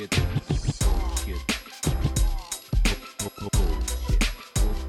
[0.00, 0.16] Bullshit.
[0.48, 1.36] Bullshit.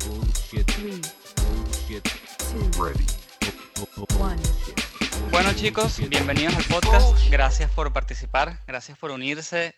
[0.08, 0.68] Bullshit.
[1.50, 2.06] Bullshit.
[2.80, 3.06] Ready.
[5.32, 7.30] Bueno chicos, bienvenidos al podcast.
[7.30, 9.76] Gracias por participar, gracias por unirse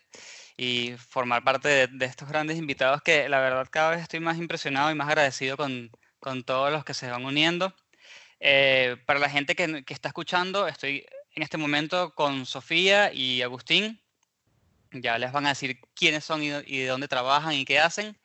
[0.56, 4.38] y formar parte de, de estos grandes invitados que la verdad cada vez estoy más
[4.38, 7.74] impresionado y más agradecido con, con todos los que se van uniendo.
[8.38, 13.42] Eh, para la gente que, que está escuchando, estoy en este momento con Sofía y
[13.42, 14.00] Agustín.
[14.94, 18.16] Ya les van a decir quiénes son y, y de dónde trabajan y qué hacen.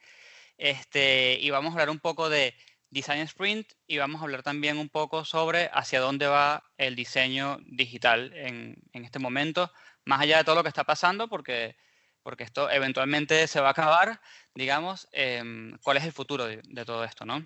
[0.57, 2.53] Este, y vamos a hablar un poco de
[2.91, 7.57] Design Sprint y vamos a hablar también un poco sobre hacia dónde va el diseño
[7.65, 9.71] digital en, en este momento,
[10.05, 11.75] más allá de todo lo que está pasando, porque,
[12.23, 14.19] porque esto eventualmente se va a acabar,
[14.55, 17.45] digamos, em, cuál es el futuro de, de todo esto, ¿no?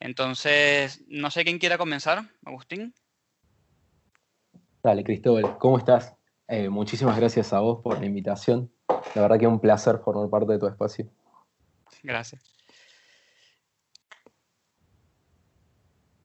[0.00, 2.94] Entonces, no sé quién quiera comenzar, Agustín.
[4.82, 6.14] Dale, Cristóbal, ¿cómo estás?
[6.48, 8.70] Eh, muchísimas gracias a vos por la invitación.
[9.14, 11.08] La verdad que es un placer formar parte de tu espacio.
[12.02, 12.42] Gracias.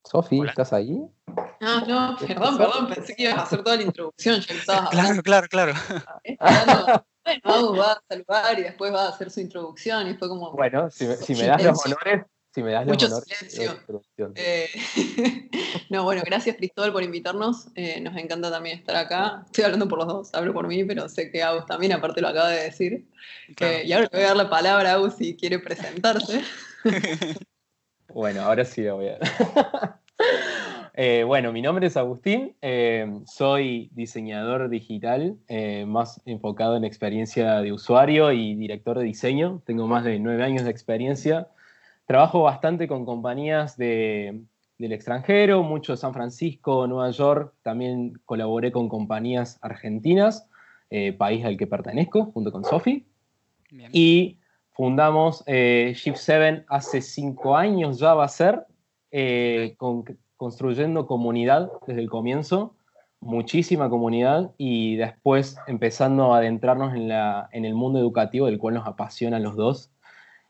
[0.04, 0.42] Sofi.
[0.46, 1.00] ¿estás ahí?
[1.62, 5.22] Ah, no, perdón, perdón, pensé que ibas a hacer toda la introducción, ya estabas Claro,
[5.22, 5.74] claro, claro.
[6.24, 7.06] esperando.
[7.24, 10.52] Bueno, Agus va a saludar y después va a hacer su introducción y fue como...
[10.54, 13.26] Bueno, si me, si me das los honores, si me das Mucho honores.
[13.26, 13.62] silencio.
[13.62, 14.34] de la introducción.
[14.36, 14.68] eh,
[15.90, 19.44] no, bueno, gracias Cristóbal por invitarnos, eh, nos encanta también estar acá.
[19.46, 22.28] Estoy hablando por los dos, hablo por mí, pero sé que Agus también, aparte lo
[22.30, 23.06] acaba de decir.
[23.56, 23.74] Claro.
[23.78, 26.42] Eh, y ahora le voy a dar la palabra a Agus si quiere presentarse.
[28.12, 29.20] Bueno, ahora sí lo voy a
[31.02, 37.62] Eh, bueno, mi nombre es Agustín, eh, soy diseñador digital, eh, más enfocado en experiencia
[37.62, 39.62] de usuario y director de diseño.
[39.66, 41.48] Tengo más de nueve años de experiencia.
[42.10, 44.42] Trabajo bastante con compañías de-
[44.80, 47.54] del extranjero, mucho de San Francisco, Nueva York.
[47.62, 50.48] También colaboré con compañías argentinas,
[50.90, 53.06] eh, país al que pertenezco, junto con Sofi.
[53.94, 54.40] Y
[54.72, 58.66] fundamos eh, Shift7 hace cinco años ya va a ser,
[59.12, 60.04] eh, con-
[60.36, 62.74] construyendo comunidad desde el comienzo,
[63.20, 68.74] muchísima comunidad, y después empezando a adentrarnos en, la, en el mundo educativo, del cual
[68.74, 69.92] nos apasiona a los dos.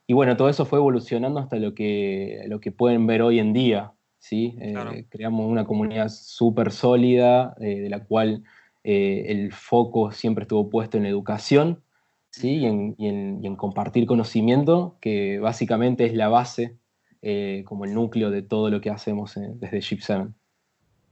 [0.10, 3.54] Y bueno, todo eso fue evolucionando hasta lo que, lo que pueden ver hoy en
[3.54, 3.94] día.
[4.18, 4.58] ¿sí?
[4.60, 4.92] Eh, Claro.
[5.08, 8.44] creamos una comunidad súper sólida, eh, de la cual
[8.84, 11.84] eh, el foco siempre estuvo puesto en la educación.
[12.32, 12.56] ¿sí?
[12.58, 16.76] y, en, y en- y en compartir conocimiento, que básicamente es la base,
[17.22, 20.34] eh, como el núcleo de todo lo que hacemos desde Chip7.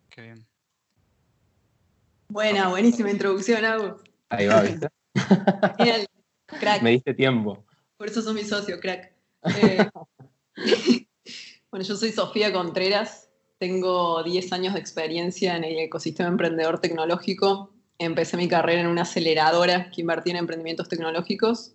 [0.09, 0.47] Qué bien.
[2.29, 4.01] Buena, buenísima introducción, Agus.
[4.29, 4.87] Ahí va, ¿viste?
[5.77, 6.07] Genial,
[6.59, 6.81] crack.
[6.81, 7.63] Me diste tiempo.
[7.97, 9.13] Por eso sos mi socio, crack.
[9.59, 9.89] Eh,
[11.71, 17.71] bueno, yo soy Sofía Contreras, tengo 10 años de experiencia en el ecosistema emprendedor tecnológico.
[17.99, 21.73] Empecé mi carrera en una aceleradora que invertía en emprendimientos tecnológicos.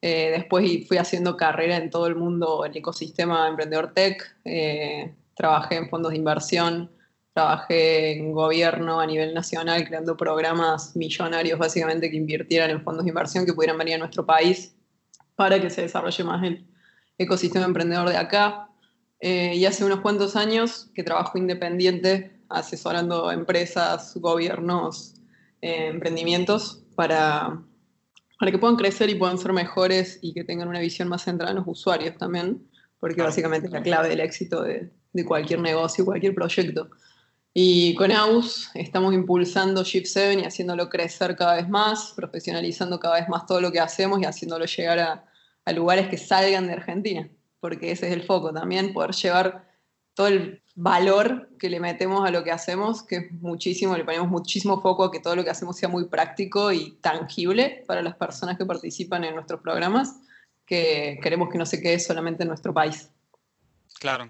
[0.00, 4.36] Eh, después fui haciendo carrera en todo el mundo, el ecosistema emprendedor tech.
[4.44, 6.90] Eh, trabajé en fondos de inversión,
[7.34, 13.10] trabajé en gobierno a nivel nacional creando programas millonarios básicamente que invirtieran en fondos de
[13.10, 14.74] inversión que pudieran venir a nuestro país
[15.36, 16.66] para que se desarrolle más el
[17.18, 18.68] ecosistema emprendedor de acá.
[19.20, 25.14] Eh, y hace unos cuantos años que trabajo independiente asesorando empresas, gobiernos,
[25.60, 27.62] eh, emprendimientos para,
[28.38, 31.52] para que puedan crecer y puedan ser mejores y que tengan una visión más centrada
[31.52, 33.30] en los usuarios también, porque Claro.
[33.30, 36.90] básicamente es la clave del éxito de, de cualquier negocio, cualquier proyecto.
[37.54, 43.28] Y con AUS estamos impulsando Shift7 y haciéndolo crecer cada vez más, profesionalizando cada vez
[43.28, 45.24] más todo lo que hacemos y haciéndolo llegar a,
[45.64, 47.28] a lugares que salgan de Argentina,
[47.60, 49.70] porque ese es el foco también, poder llevar
[50.14, 54.28] todo el valor que le metemos a lo que hacemos, que es muchísimo, le ponemos
[54.28, 58.16] muchísimo foco a que todo lo que hacemos sea muy práctico y tangible para las
[58.16, 60.16] personas que participan en nuestros programas,
[60.66, 63.10] que queremos que no se quede solamente en nuestro país.
[64.00, 64.26] Claro.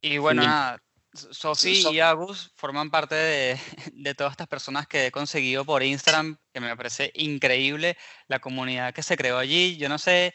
[0.00, 0.48] Y bueno, Sí.
[0.48, 0.82] nada,
[1.14, 3.58] Sofi y Agus forman parte de,
[3.92, 7.96] de todas estas personas que he conseguido por Instagram, que me parece increíble
[8.28, 9.76] la comunidad que se creó allí.
[9.76, 10.34] Yo no sé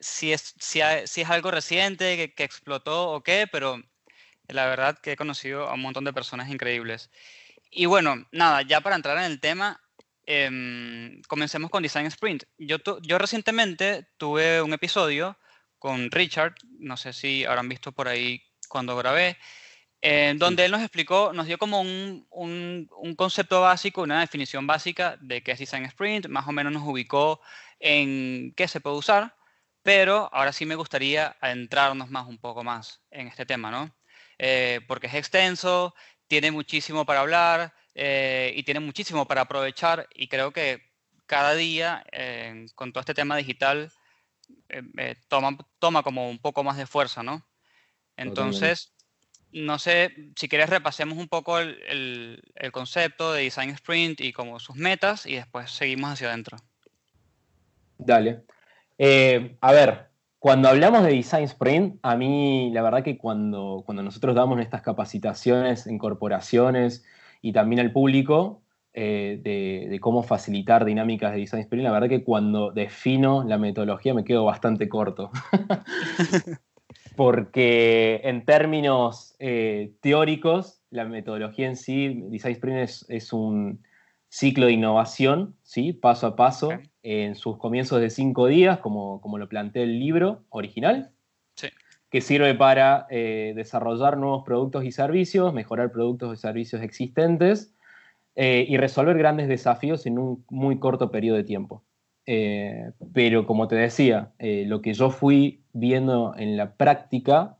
[0.00, 3.80] si es, si ha- si es algo reciente, que, que explotó o qué, pero
[4.48, 7.10] la verdad que he conocido a un montón de personas increíbles.
[7.70, 9.80] Y bueno, nada, ya para entrar en el tema,
[10.26, 12.44] em, comencemos con Design Sprint.
[12.58, 15.38] Yo, tu- yo recientemente tuve un episodio
[15.78, 19.36] con Richard, no sé si habrán visto por ahí cuando grabé,
[20.02, 24.66] en donde él nos explicó, nos dio como un, un- un concepto básico, una definición
[24.66, 27.40] básica de qué es Design Sprint, más o menos nos ubicó
[27.80, 29.36] en qué se puede usar,
[29.82, 33.94] pero ahora sí me gustaría adentrarnos más un poco más en este tema, ¿no?
[34.38, 35.94] Eh, porque es extenso,
[36.28, 40.82] tiene muchísimo para hablar eh, y tiene muchísimo para aprovechar y creo que
[41.26, 43.92] cada día eh, con todo este tema digital
[44.68, 47.46] eh, toma, toma como un poco más de fuerza, ¿no?
[48.16, 48.91] Entonces,
[49.52, 54.32] no sé, si quieres repasemos un poco el, el- el concepto de Design Sprint y
[54.32, 56.58] como sus metas y después seguimos hacia adentro.
[57.98, 58.42] Dale.
[58.98, 60.08] Eh, a ver,
[60.38, 64.82] cuando hablamos de Design Sprint, a mí la verdad que cuando, cuando nosotros damos estas
[64.82, 67.04] capacitaciones en corporaciones
[67.40, 68.62] y también al público
[68.94, 73.58] eh, de, de cómo facilitar dinámicas de Design Sprint, la verdad que cuando defino la
[73.58, 75.30] metodología me quedo bastante corto.
[77.16, 83.82] Porque en términos eh, teóricos, la metodología en sí, Design Sprint es, es un
[84.28, 85.92] ciclo de innovación, ¿sí?
[85.92, 86.70] paso a paso,
[87.02, 91.10] en sus comienzos de cinco días, como, como lo plantea el libro original,
[91.54, 91.68] Sí.
[92.08, 97.74] que sirve para eh, desarrollar nuevos productos y servicios, mejorar productos y servicios existentes
[98.34, 101.82] eh, y resolver grandes desafíos en un muy corto periodo de tiempo.
[102.26, 107.56] Eh, pero como te decía, eh, lo que yo fui viendo en la práctica,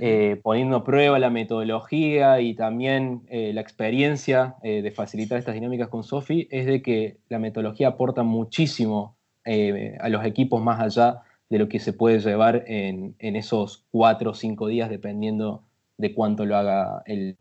[0.00, 6.02] eh, poniendo a prueba la metodología y también la experiencia de facilitar estas dinámicas con
[6.02, 11.68] Sofi, es de que la metodología aporta muchísimo a los equipos más allá de lo
[11.68, 15.62] que se puede llevar en, en esos cuatro o cinco días, dependiendo
[15.98, 17.36] de cuánto lo haga el-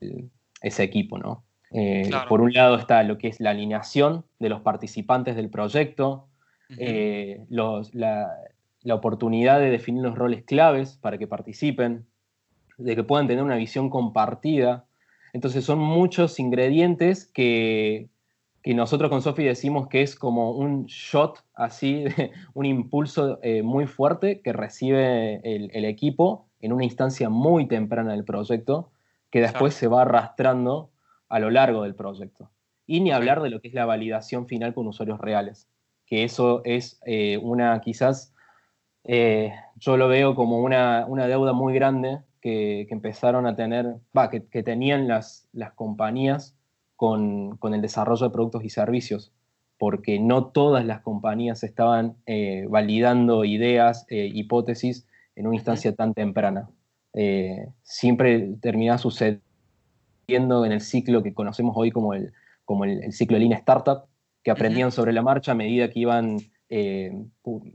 [0.00, 0.30] el-
[0.62, 1.44] ese equipo, ¿no?
[1.74, 2.28] Eh, Claro.
[2.28, 6.28] Por un lado está lo que es la alineación de los participantes del proyecto,
[6.78, 8.30] eh, los- la,
[8.82, 12.06] la oportunidad de definir los roles claves para que participen,
[12.78, 14.84] de que puedan tener una visión compartida.
[15.32, 18.08] Entonces son muchos ingredientes que,
[18.62, 22.04] que nosotros con Sofi decimos que es como un shot así,
[22.54, 28.12] un impulso eh, muy fuerte que recibe el, el equipo en una instancia muy temprana
[28.12, 28.90] del proyecto,
[29.30, 30.90] que después se va arrastrando
[31.34, 32.52] a lo largo del proyecto.
[32.86, 35.68] Y ni hablar de lo que es la validación final con usuarios reales,
[36.06, 38.32] que eso es eh, una quizás,
[39.02, 43.96] eh, yo lo veo como una, una deuda muy grande que, que empezaron a tener,
[44.16, 46.56] va, que, que tenían las, las compañías
[46.94, 49.32] con, con el desarrollo de productos y servicios,
[49.76, 55.04] porque no todas las compañías estaban eh, validando ideas, hipótesis
[55.34, 56.68] en una instancia tan temprana.
[57.12, 59.43] Eh, siempre termina sucediendo
[60.28, 62.32] en el ciclo que conocemos hoy como el,
[62.64, 64.04] como el, el ciclo Lean Startup,
[64.42, 66.38] que aprendían sobre la marcha a medida que iban,
[66.68, 67.12] eh,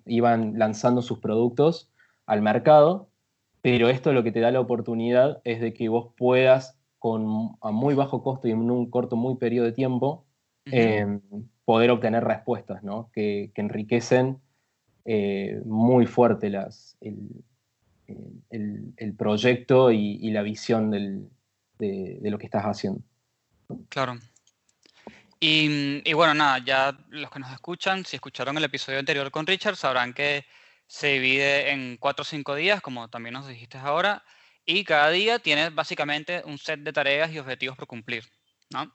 [0.06, 1.90] iban lanzando sus productos
[2.26, 3.10] al mercado,
[3.62, 7.72] pero esto lo que te da la oportunidad es de que vos puedas, con, a
[7.72, 10.26] muy bajo costo y en un corto muy periodo de tiempo,
[10.66, 11.20] eh,
[11.66, 13.10] poder obtener respuestas ¿no?
[13.14, 14.40] que, que enriquecen
[15.06, 17.44] eh, muy fuerte las, el-
[18.50, 21.30] el- el proyecto y, y la visión del-
[21.80, 23.02] de, de lo que estás haciendo.
[23.90, 24.20] Claro.
[25.40, 29.48] Y, y bueno, nada, ya los que nos escuchan, si escucharon el episodio anterior con
[29.48, 30.46] Richard, sabrán que
[30.86, 34.24] se divide en cuatro o cinco días, como también nos dijiste ahora,
[34.66, 38.24] y cada día tiene básicamente un set de tareas y objetivos por cumplir,
[38.70, 38.94] ¿no?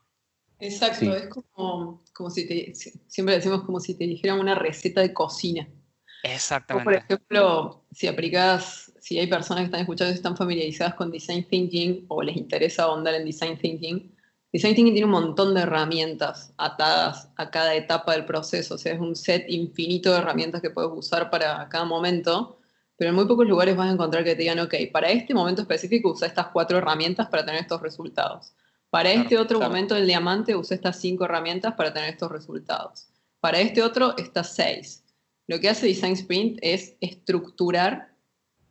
[0.58, 1.08] Exacto, Sí.
[1.08, 5.12] es como, como si te, si- siempre decimos como si te dijeran una receta de
[5.14, 5.66] cocina.
[5.66, 5.74] Vos,
[6.22, 7.04] por Exactamente.
[7.14, 12.06] ejemplo, si aplicás, si hay personas que están escuchando y están familiarizadas con Design Thinking
[12.08, 14.10] o les interesa ahondar en Design Thinking,
[14.50, 18.94] Design Thinking tiene un montón de herramientas atadas a cada etapa del proceso, o sea,
[18.94, 22.58] es un set infinito de herramientas que puedes usar para cada momento,
[22.96, 25.60] pero en muy pocos lugares vas a encontrar que te digan, ok, para este momento
[25.60, 28.54] específico usa estas cuatro herramientas para tener estos resultados.
[28.88, 29.70] Para Claro, este otro claro.
[29.70, 33.08] momento del diamante usa estas cinco herramientas para tener estos resultados.
[33.40, 35.04] Para este otro, estas seis.
[35.46, 38.13] Lo que hace Design Sprint es estructurar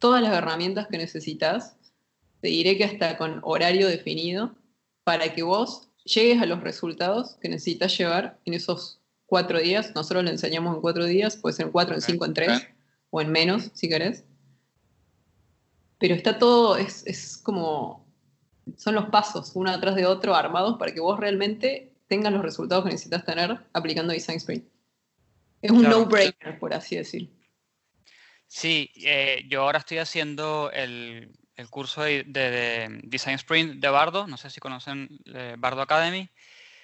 [0.04, 1.78] todas las herramientas que necesitas.
[2.42, 4.54] Te diré que hasta con horario definido
[5.06, 9.94] para que vos llegues a los resultados que necesitas llevar en esos cuatro días.
[9.96, 12.68] Nosotros lo enseñamos en cuatro días, puede ser en cuatro, en cinco, en tres,
[13.12, 14.26] o en menos, si querés.
[16.00, 18.06] Pero está todo, es, es como,
[18.76, 22.84] son los pasos uno atrás de otro armados para que vos realmente tengas los resultados
[22.84, 24.66] que necesitas tener aplicando Design Sprint.
[25.62, 26.00] Es un Claro.
[26.00, 27.32] no-brainer, por así decir.
[28.56, 33.90] Sí, eh, yo ahora estoy haciendo el, el curso de, de- de Design Sprint de
[33.90, 36.30] Bardo, no sé si conocen eh, Bardo Academy.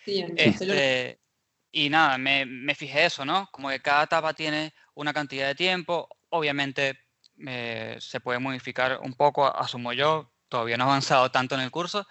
[0.03, 0.25] Sí.
[0.35, 1.19] Este,
[1.71, 3.47] y nada, me, me fijé eso, ¿no?
[3.51, 6.09] Como que cada etapa tiene una cantidad de tiempo.
[6.29, 7.01] Obviamente
[7.45, 10.33] eh, se puede modificar un poco, asumo yo.
[10.47, 12.07] Todavía no he avanzado tanto en el curso.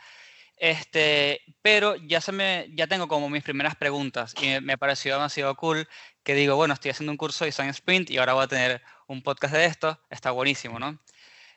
[0.56, 5.14] Este, pero ya, se me, ya tengo como mis primeras preguntas y me, me pareció
[5.14, 5.88] demasiado cool
[6.28, 8.82] que digo, bueno, estoy haciendo un curso de Design Sprint y ahora voy a tener
[9.06, 9.99] un podcast de esto.
[10.11, 10.99] Está buenísimo, ¿no?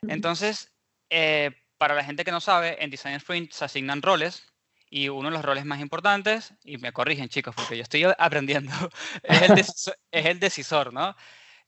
[0.07, 0.71] Entonces,
[1.09, 4.47] eh, para la gente que no sabe, en Design Sprint se asignan roles
[4.89, 8.71] y uno de los roles más importantes, y me corrigen chicos, porque yo estoy aprendiendo,
[9.23, 11.17] es el decisor, es el decisor ¿no?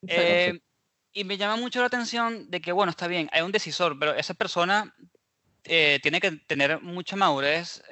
[0.08, 0.62] Eh,
[1.12, 4.16] y me llama mucho la atención de que, bueno, está bien, hay un decisor, pero
[4.16, 4.96] esa persona
[5.66, 7.84] eh, tiene que tener mucha madurez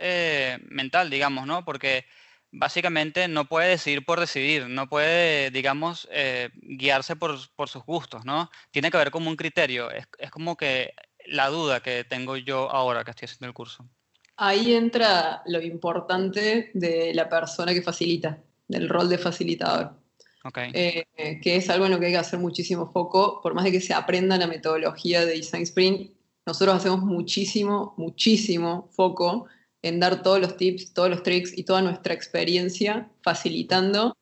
[0.70, 1.65] mental, digamos, ¿no?
[1.65, 2.06] Porque
[2.51, 8.25] básicamente no puede decidir por decidir, no puede, digamos, eh, guiarse por, por sus gustos,
[8.25, 8.50] ¿no?
[8.72, 10.93] Tiene que haber como un criterio, es, es como que
[11.25, 13.88] la duda que tengo yo ahora que estoy haciendo el curso.
[14.38, 19.93] Ahí entra lo importante de la persona que facilita, del rol de facilitador.
[20.43, 21.05] Ok, eh,
[21.41, 23.81] que es algo en lo que hay que hacer muchísimo foco, por más de que
[23.81, 26.12] se aprenda la metodología de Design Sprint,
[26.46, 29.46] nosotros hacemos muchísimo, muchísimo foco
[29.81, 34.15] en dar todos los tips, todos los tricks y toda nuestra experiencia facilitando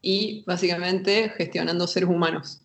[0.00, 2.62] y básicamente gestionando seres humanos,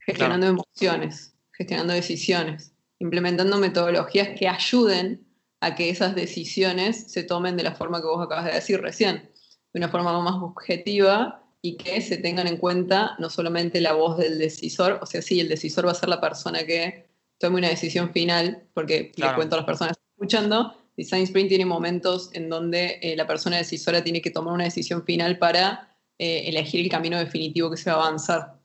[0.00, 5.26] gestionando emociones, gestionando decisiones, implementando metodologías que ayuden
[5.60, 9.30] a que esas decisiones se tomen de la forma que vos acabas de decir recién,
[9.72, 14.18] de una forma más objetiva y que se tengan en cuenta no solamente la voz
[14.18, 17.68] del decisor, o sea, sí, el decisor va a ser la persona que tome una
[17.68, 19.32] decisión final, porque Claro.
[19.32, 23.58] le cuento a las personas escuchando, Design Sprint tiene momentos en donde eh, la persona
[23.58, 27.90] decisora tiene que tomar una decisión final para eh, elegir el camino definitivo que se
[27.90, 28.56] va a avanzar.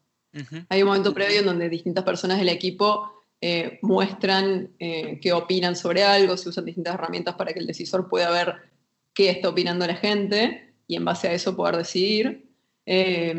[0.69, 3.11] Hay un momento previo en donde distintas personas del equipo
[3.41, 8.31] eh, muestran qué opinan sobre algo, se usan distintas herramientas para que el decisor pueda
[8.31, 8.55] ver
[9.13, 12.50] qué está opinando la gente y en base a eso poder decidir.
[12.85, 13.35] Eh,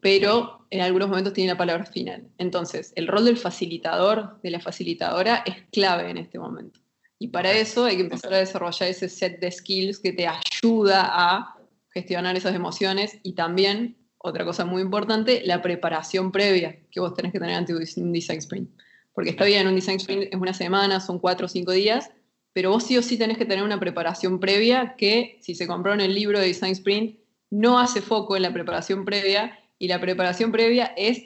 [0.00, 2.28] pero en algunos momentos tiene la palabra final.
[2.38, 6.80] Entonces, el rol del facilitador, de la facilitadora, es clave en este momento.
[7.22, 11.08] Y para eso hay que empezar a desarrollar ese set de skills que te ayuda
[11.08, 11.56] a
[11.94, 17.30] gestionar esas emociones y también, otra cosa muy importante, la preparación previa que vos tenés
[17.30, 18.68] que tener ante un design sprint.
[19.14, 22.10] Porque está bien, un design sprint es una semana, son cuatro o cinco días,
[22.52, 25.94] pero vos sí o sí tenés que tener una preparación previa que, si se compró
[25.94, 30.00] en el libro de design sprint, no hace foco en la preparación previa y la
[30.00, 31.22] preparación previa es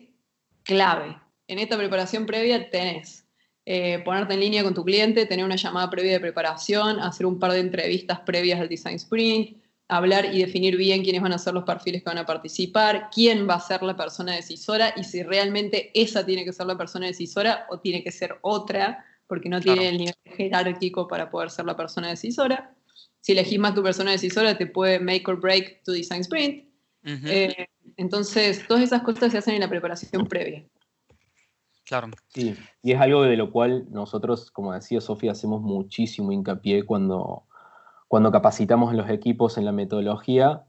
[0.63, 1.17] clave.
[1.49, 3.26] En esta preparación previa tenés
[3.69, 7.39] eh, ponerte en línea con tu cliente, tener una llamada previa de preparación, hacer un
[7.39, 9.57] par de entrevistas previas al design sprint,
[9.89, 13.49] hablar y definir bien quiénes van a ser los perfiles que van a participar, quién
[13.49, 17.07] va a ser la persona decisora y si realmente esa tiene que ser la persona
[17.07, 19.81] decisora o tiene que ser otra, porque no Claro.
[19.81, 22.73] tiene el nivel jerárquico para poder ser la persona decisora.
[23.21, 26.65] Si elegís más tu persona decisora, te puede make or break tu design sprint.
[27.05, 30.65] Eh, entonces, todas esas cosas se hacen en la preparación previa.
[31.87, 36.85] Claro, Sí, y es algo de lo cual nosotros, como decía Sofía, hacemos muchísimo hincapié
[36.85, 37.45] cuando,
[38.09, 40.65] cuando capacitamos a los equipos en la metodología,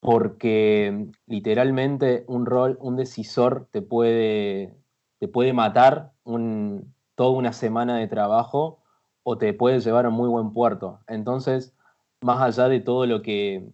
[0.00, 4.74] porque literalmente un rol, un decisor te puede,
[5.18, 8.78] te puede matar un- toda una semana de trabajo
[9.22, 11.00] o te puede llevar a muy buen puerto.
[11.06, 11.74] Entonces,
[12.22, 13.70] más allá de todo lo que,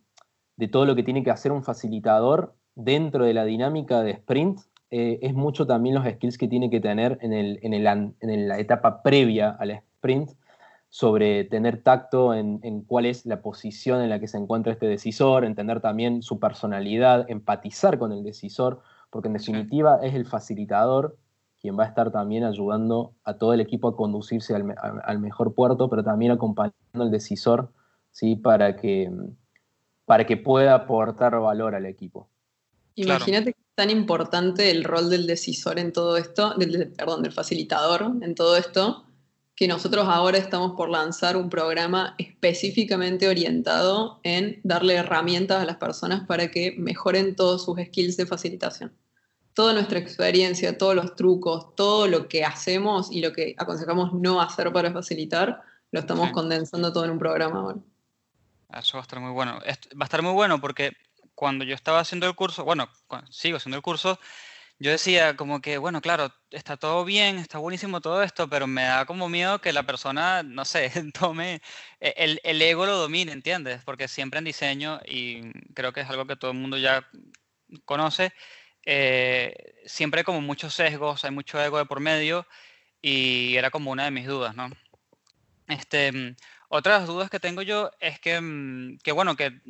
[0.57, 4.61] de todo lo que tiene que hacer un facilitador dentro de la dinámica de sprint,
[4.91, 8.15] eh, es mucho también los skills que tiene que tener en, el, en, el an-
[8.21, 10.31] en la etapa previa al sprint
[10.89, 14.87] sobre tener tacto en, en cuál es la posición en la que se encuentra este
[14.87, 21.17] decisor, entender también su personalidad, empatizar con el decisor, porque en definitiva es el facilitador
[21.61, 24.75] quien va a estar también ayudando a todo el equipo a conducirse al,
[25.05, 27.73] al mejor puerto, pero también acompañando al decisor
[28.13, 28.37] ¿sí?
[28.37, 29.11] para, que,
[30.05, 32.29] para que pueda aportar valor al equipo.
[32.95, 33.17] Claro.
[33.17, 37.33] Imagínate que es tan importante el rol del decisor en todo esto, del, perdón, del
[37.33, 39.05] facilitador en todo esto,
[39.55, 45.77] que nosotros ahora estamos por lanzar un programa específicamente orientado en darle herramientas a las
[45.77, 48.93] personas para que mejoren todos sus skills de facilitación.
[49.55, 54.41] Toda nuestra experiencia, todos los trucos, todo lo que hacemos y lo que aconsejamos no
[54.41, 56.33] hacer para facilitar, lo estamos Sí.
[56.33, 57.79] condensando todo en un programa ahora.
[58.79, 59.53] Eso va a estar muy bueno.
[59.55, 60.93] Va a estar muy bueno porque
[61.37, 62.91] cuando yo estaba haciendo el curso, bueno,
[63.31, 64.19] sigo haciendo el curso,
[64.79, 68.85] yo decía como que, bueno, claro, está todo bien, está buenísimo todo esto, pero me
[68.85, 71.63] da como miedo que la persona, no sé, tome,
[72.01, 73.83] e- el, el ego lo domine, ¿entiendes?
[73.85, 77.09] Porque siempre en diseño, y creo que es algo que todo el mundo ya
[77.85, 78.33] conoce,
[78.87, 79.55] eh,
[79.87, 82.47] siempre hay como muchos sesgos, hay mucho ego de por medio,
[83.03, 84.71] y era como una de mis dudas, ¿no?
[85.69, 86.37] Este, mm,
[86.69, 89.61] otras dudas que tengo yo es que, mm, que, bueno, que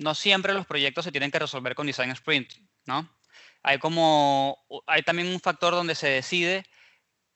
[0.00, 2.54] no siempre los proyectos se tienen que resolver con Design Sprint,
[2.86, 3.08] ¿no?
[3.62, 6.64] Hay como, hay también un factor donde se decide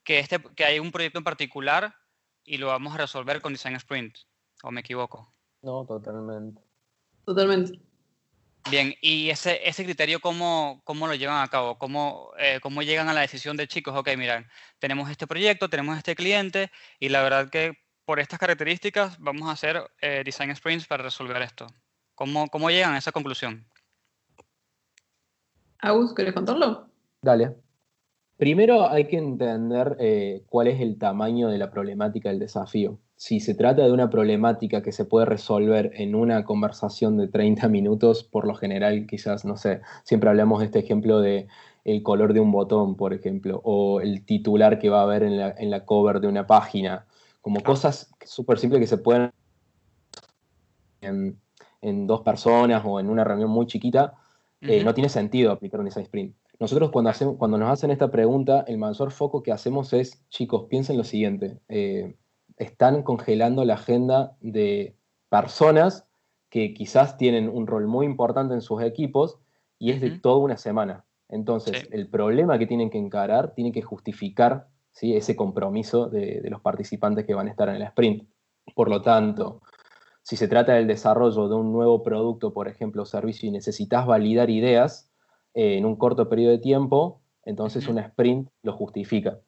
[0.03, 1.95] que, este, que hay un proyecto en particular
[2.43, 4.17] y lo vamos a resolver con Design Sprint,
[4.63, 5.31] ¿o me equivoco?
[5.61, 6.63] No, totalmente.
[7.27, 7.79] Totalmente.
[8.71, 11.77] Bien, y ese, ese criterio, ¿cómo, ¿cómo lo llevan a cabo?
[11.77, 13.95] ¿Cómo, eh, ¿Cómo llegan a la decisión de chicos?
[13.95, 19.19] Ok, miren, tenemos este proyecto, tenemos este cliente y la verdad que por estas características
[19.19, 21.67] vamos a hacer eh, design sprints para resolver esto.
[22.15, 23.65] ¿Cómo, ¿Cómo llegan a esa conclusión?
[25.79, 26.89] Agus, ¿querés contarlo?
[27.21, 27.57] Dale.
[28.37, 32.99] Primero hay que entender eh, cuál es el tamaño de la problemática del desafío.
[33.17, 37.69] Si se trata de una problemática que se puede resolver en una conversación de 30
[37.69, 41.47] minutos, por lo general quizás, no sé, siempre hablamos de este ejemplo de
[41.85, 45.39] el color de un botón, por ejemplo, o el titular que va a haber en
[45.39, 47.07] la, en la cover de una página,
[47.41, 49.31] como cosas súper simples que se pueden
[51.03, 51.39] en,
[51.89, 54.15] en, dos personas o en una reunión muy chiquita,
[54.61, 56.35] eh, no tiene sentido aplicar un design sprint.
[56.59, 60.67] Nosotros cuando, hacemos, cuando nos hacen esta pregunta, el mayor foco que hacemos es, chicos,
[60.69, 62.17] piensen lo siguiente, eh,
[62.57, 64.97] están congelando la agenda de
[65.29, 66.07] personas
[66.49, 69.39] que quizás tienen un rol muy importante en sus equipos
[69.79, 71.05] y es de toda una semana.
[71.29, 71.89] Entonces, Sí.
[71.91, 75.17] el problema que tienen que encarar tiene que justificar ¿sí?
[75.17, 78.29] ese compromiso de, de los participantes que van a estar en el sprint.
[78.75, 79.61] Por lo tanto,
[80.25, 84.07] si se trata del desarrollo de un nuevo producto, por ejemplo, o servicio, y necesitas
[84.07, 85.09] validar ideas
[85.55, 89.39] eh, en un corto periodo de tiempo, entonces un sprint lo justifica.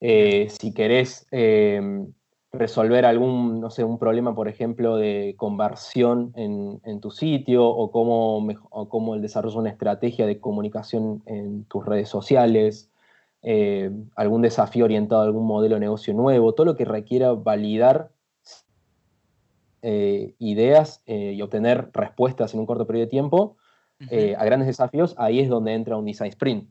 [0.00, 2.06] Eh, si querés eh,
[2.52, 7.90] resolver algún, no sé, un problema, por ejemplo, de conversión en, en tu sitio o
[7.90, 8.38] cómo,
[8.70, 12.90] o cómo el desarrollo de una estrategia de comunicación en tus redes sociales,
[13.42, 18.10] eh, algún desafío orientado a algún modelo de negocio nuevo, todo lo que requiera validar
[19.82, 23.56] eh, ideas eh, y obtener respuestas en un corto periodo de tiempo
[24.10, 26.68] eh, a grandes desafíos, ahí es donde entra un design sprint.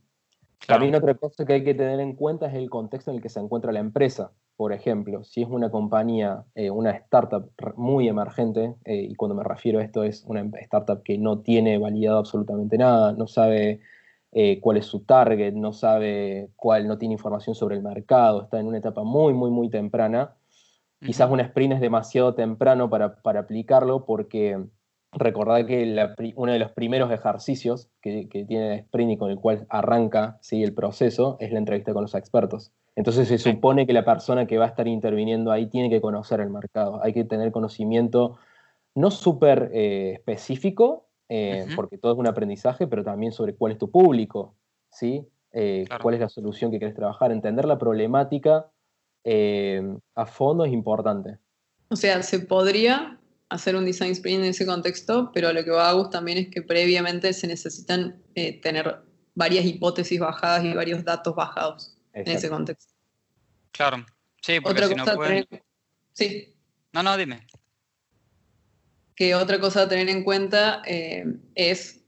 [0.59, 0.79] claro.
[0.79, 3.29] También otra cosa que hay que tener en cuenta es el contexto en el que
[3.29, 4.31] se encuentra la empresa.
[4.55, 9.43] Por ejemplo, si es una compañía, eh, una startup muy emergente, eh, y cuando me
[9.43, 13.79] refiero a esto es una em- startup que no tiene validado absolutamente nada, no sabe
[14.31, 18.59] eh, cuál es su target, no sabe cuál, no tiene información sobre el mercado, está
[18.59, 20.35] en una etapa muy, muy, muy temprana,
[20.99, 24.63] quizás un sprint es demasiado temprano para, para aplicarlo porque
[25.11, 29.31] recordad que la uno de los primeros ejercicios que, que tiene el sprint y con
[29.31, 30.63] el cual arranca ¿sí?
[30.63, 32.71] el proceso es la entrevista con los expertos.
[32.95, 36.41] Entonces se supone que la persona que va a estar interviniendo ahí tiene que conocer
[36.41, 38.37] el mercado, hay que tener conocimiento
[38.93, 43.77] no súper eh, específico, eh, porque todo es un aprendizaje, pero también sobre cuál es
[43.77, 44.55] tu público,
[44.89, 45.25] ¿sí?
[45.53, 46.03] Eh, Claro.
[46.03, 48.69] cuál es la solución que querés trabajar, entender la problemática
[49.23, 49.81] eh,
[50.15, 51.37] a fondo es importante.
[51.89, 55.89] O sea, se podría hacer un design sprint en ese contexto, pero lo que va
[55.89, 58.99] Agus también es que previamente se necesitan eh, tener
[59.33, 62.93] varias hipótesis bajadas y varios datos bajados en ese contexto.
[63.71, 64.05] Claro.
[64.41, 65.45] Sí, porque Otra si no cosa a pueden...
[65.45, 65.63] tener,
[66.13, 66.53] sí,
[66.93, 67.45] No, no, dime.
[69.15, 72.03] que otra cosa a tener en cuenta eh, es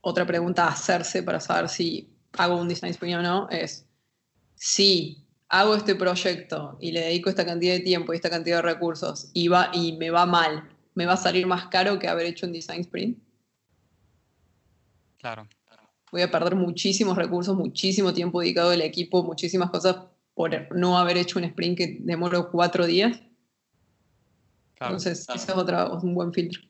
[0.00, 3.86] otra pregunta a hacerse para saber si hago un design sprint o no, es
[4.54, 8.62] si hago este proyecto y le dedico esta cantidad de tiempo y esta cantidad de
[8.62, 12.26] recursos y, va, y me va mal, ¿me va a salir más caro que haber
[12.26, 13.18] hecho un design sprint?
[15.18, 15.46] Claro.
[16.12, 19.96] Voy a perder muchísimos recursos, muchísimo tiempo dedicado del equipo, muchísimas cosas
[20.34, 23.18] por no haber hecho un sprint que demoró cuatro días.
[24.74, 24.92] Claro.
[24.94, 26.60] Entonces, ese es otra, un buen filtro.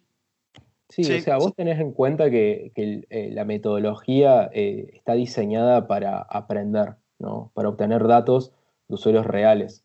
[0.89, 4.91] Sí, Sí, o sea, vos tenés en cuenta que, que el- eh, la metodología eh,
[4.95, 7.51] está diseñada para aprender, ¿no?
[7.55, 8.53] Para obtener datos
[8.88, 9.85] de usuarios reales.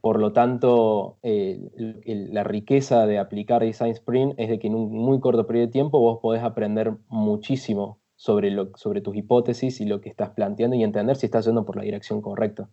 [0.00, 1.60] Por lo tanto, eh,
[2.06, 5.72] la riqueza de aplicar Design Sprint es de que en un muy corto periodo de
[5.72, 10.84] tiempo vos podés aprender muchísimo sobre, sobre tus hipótesis y lo que estás planteando y
[10.84, 12.70] entender si estás yendo por la dirección correcta.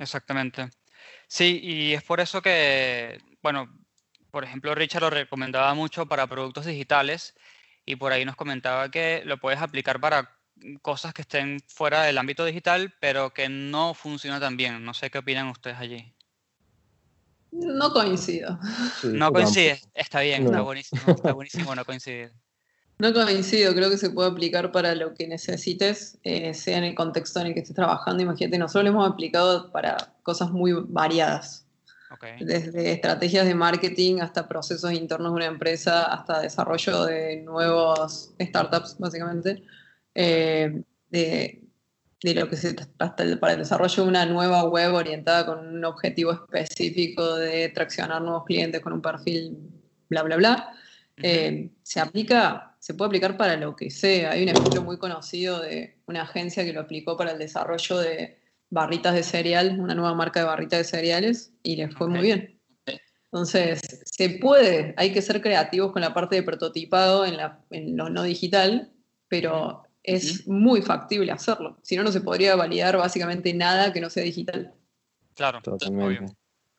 [0.00, 0.68] Exactamente.
[1.28, 3.68] Sí, y es por eso que, bueno,
[4.30, 7.36] por ejemplo, Richard lo recomendaba mucho para productos digitales
[7.86, 10.37] y por ahí nos comentaba que lo puedes aplicar para
[10.82, 14.84] cosas que estén fuera del ámbito digital, pero que no funciona tan bien.
[14.84, 16.12] No sé qué opinan ustedes allí.
[17.50, 18.58] No coincido.
[19.00, 22.32] Sí, No coincide, está bien, está buenísimo, está buenísimo no coincidir.
[22.98, 26.94] No coincido, creo que se puede aplicar para lo que necesites, eh, sea en el
[26.96, 28.22] contexto en el que estés trabajando.
[28.22, 31.64] Imagínate, nosotros lo hemos aplicado para cosas muy variadas,
[32.40, 38.96] desde estrategias de marketing hasta procesos internos de una empresa, hasta desarrollo de nuevos startups,
[38.98, 39.62] básicamente.
[40.20, 41.62] Eh, de-
[42.24, 45.64] de lo que se hasta el- para el desarrollo de una nueva web orientada con
[45.76, 49.56] un objetivo específico de traccionar nuevos clientes con un perfil
[50.08, 50.72] bla bla bla,
[51.18, 54.32] eh, se aplica, se puede aplicar para lo que sea.
[54.32, 58.40] Hay un ejemplo muy conocido de una agencia que lo aplicó para el desarrollo de
[58.70, 62.24] barritas de cereal, una nueva marca de barritas de cereales, y les fue muy Ok.
[62.24, 62.60] bien.
[63.30, 67.96] Entonces, se puede, hay que ser creativos con la parte de prototipado en, la- en
[67.96, 68.90] lo no digital,
[69.28, 71.78] pero es muy factible hacerlo.
[71.82, 74.74] Si no, no se podría validar básicamente nada que no sea digital.
[75.34, 76.04] Claro, Totalmente.
[76.04, 76.36] obvio.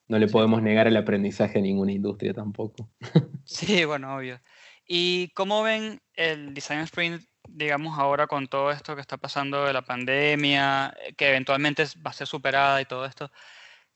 [0.08, 2.90] No le podemos negar el aprendizaje a ninguna industria tampoco.
[3.44, 4.40] Sí, bueno, obvio.
[4.86, 9.72] ¿Y cómo ven el Design Sprint, digamos, ahora con todo esto que está pasando de
[9.72, 13.30] la pandemia, eh, que eventualmente va a ser superada y todo esto?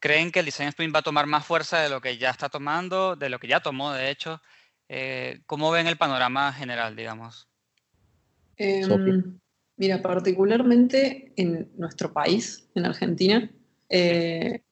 [0.00, 2.48] ¿Creen que el Design Sprint va a tomar más fuerza de lo que ya está
[2.48, 4.40] tomando, de lo que ya tomó, de hecho?
[4.88, 7.48] Eh, ¿cómo ven el panorama general, digamos?
[8.56, 9.22] Sofi.
[9.76, 13.50] mira, particularmente en nuestro país, en Argentina,
[13.88, 14.62] eh,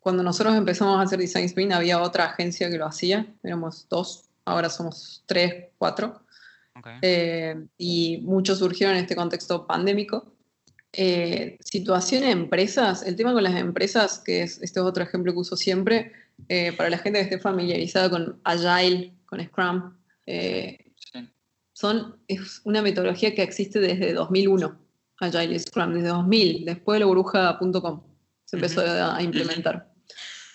[0.00, 4.28] cuando nosotros empezamos a hacer Design Sprint había otra agencia que lo hacía, éramos dos,
[4.44, 6.20] ahora somos tres, cuatro.
[6.76, 10.34] Ok, eh, y muchos surgieron en este contexto pandémico.
[10.92, 15.32] Eh, situación en empresas, el tema con las empresas, que es, este es otro ejemplo
[15.32, 16.12] que uso siempre,
[16.48, 19.94] eh, para la gente que esté familiarizada con Agile, con Scrum,
[20.26, 20.83] eh.
[21.74, 24.78] Son, es una metodología que existe desde 2001,
[25.20, 28.02] Agile Scrum, desde 2000, después de la burbuja.com
[28.44, 29.92] se empezó a implementar.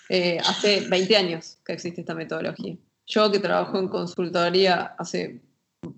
[0.08, 2.76] Eh, hace 20 años que existe esta metodología.
[3.06, 5.40] Yo que trabajo en consultoría hace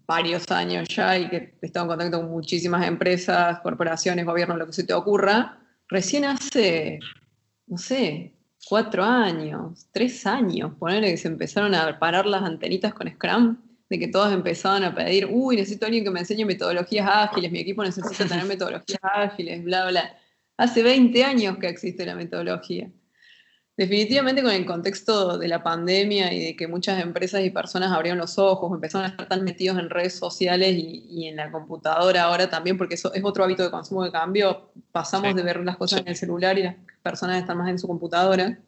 [0.07, 4.67] varios años ya y que he estado en contacto con muchísimas empresas, corporaciones, gobiernos, lo
[4.67, 5.59] que se te ocurra,
[5.89, 6.99] recién hace,
[7.67, 8.35] no sé,
[8.69, 13.57] cuatro años, tres años, ponerle que se empezaron a parar las antenitas con Scrum,
[13.93, 17.53] de que todos empezaban a pedir, uy, necesito a alguien que me enseñe metodologías ágiles,
[17.53, 20.17] mi equipo necesita tener metodologías ágiles, bla, bla.
[20.57, 22.91] Hace 20 años que existe la metodología.
[23.77, 28.19] Definitivamente con el contexto de la pandemia y de que muchas empresas y personas abrieron
[28.19, 32.23] los ojos, empezaron a estar tan metidos en redes sociales y, y en la computadora
[32.23, 35.37] ahora también, porque eso es otro hábito de consumo de cambio, pasamos Sí.
[35.37, 38.59] de ver las cosas en el celular y las personas están más en su computadora,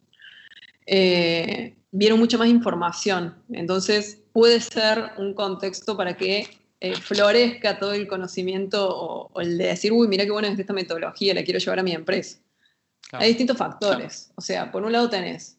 [0.87, 3.35] eh, vieron mucha más información.
[3.53, 6.49] Entonces puede ser un contexto para que
[6.81, 10.59] eh, florezca todo el conocimiento o, o el de decir, uy, mira qué buena es
[10.59, 12.39] esta metodología, la quiero llevar a mi empresa.
[13.09, 13.23] Claro.
[13.23, 14.33] Hay distintos factores.
[14.35, 15.57] O sea, por un lado tenés,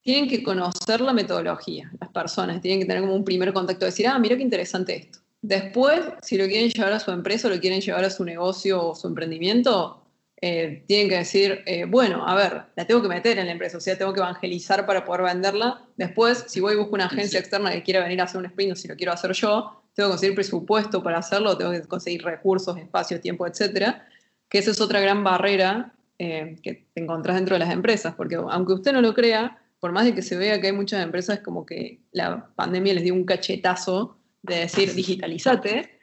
[0.00, 4.08] tienen que conocer la metodología, las personas, tienen que tener como un primer contacto, decir,
[4.08, 5.18] ah, mira qué interesante esto.
[5.42, 8.82] Después, si lo quieren llevar a su empresa o lo quieren llevar a su negocio
[8.82, 10.02] o su emprendimiento,
[10.40, 13.78] eh, tienen que decir, eh, bueno, a ver, la tengo que meter en la empresa,
[13.78, 15.82] o sea, tengo que evangelizar para poder venderla.
[15.96, 18.72] Después, si voy y busco una agencia externa que quiera venir a hacer un sprint
[18.72, 22.22] o si lo quiero hacer yo, tengo que conseguir presupuesto para hacerlo, tengo que conseguir
[22.22, 24.06] recursos, espacio, tiempo, etcétera
[24.48, 28.36] que esa es otra gran barrera eh, que te encontrás dentro de las empresas, porque
[28.36, 31.40] aunque usted no lo crea, por más de que se vea que hay muchas empresas
[31.40, 35.97] como que la pandemia les dio un cachetazo de decir digitalizate,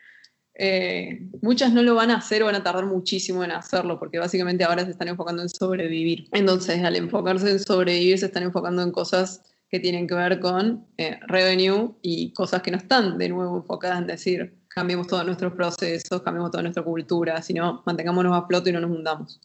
[0.57, 4.19] eh, muchas no lo van a hacer o van a tardar muchísimo en hacerlo, porque
[4.19, 6.27] básicamente ahora se están enfocando en sobrevivir.
[6.31, 10.87] Entonces, al enfocarse en sobrevivir, se están enfocando en cosas que tienen que ver con
[10.97, 15.53] eh, revenue y cosas que no están de nuevo enfocadas en decir, cambiemos todos nuestros
[15.53, 19.41] procesos, cambiemos toda nuestra cultura, sino mantengámonos a flote y no nos hundamos.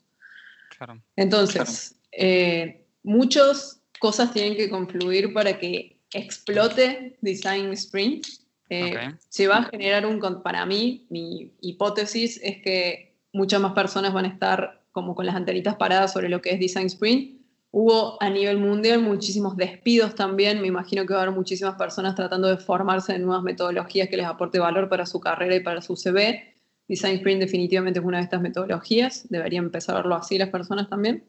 [0.77, 1.03] Claro.
[1.17, 8.27] Entonces, eh, muchas cosas tienen que confluir para que explote Design Sprint.
[8.71, 9.17] Eh.
[9.29, 14.25] Se va a generar un, para mí, mi hipótesis es que muchas más personas van
[14.25, 17.41] a estar como con las antenitas paradas sobre lo que es Design Sprint.
[17.73, 20.61] Hubo a nivel mundial muchísimos despidos también.
[20.61, 24.17] Me imagino que va a haber muchísimas personas tratando de formarse en nuevas metodologías que
[24.17, 26.55] les aporte valor para su carrera y para su CV.
[26.89, 29.29] Design Sprint definitivamente es una de estas metodologías.
[29.29, 31.25] Deberían empezar a verlo así las personas también.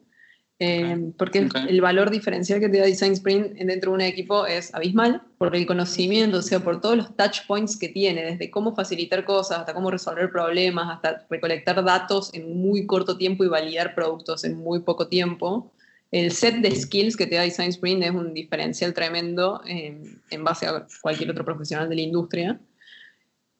[0.64, 4.46] Eh, porque el- valor diferencial que te da Design Sprint en- dentro de un equipo
[4.46, 8.48] es abismal, por el conocimiento, o sea, por todos los touch points que tiene, desde
[8.48, 13.48] cómo facilitar cosas, hasta cómo resolver problemas, hasta recolectar datos en muy corto tiempo y
[13.48, 15.72] validar productos en muy poco tiempo.
[16.12, 20.44] El set de skills que te da Design Sprint es un diferencial tremendo en, en
[20.44, 22.60] base a cualquier otro profesional de la industria.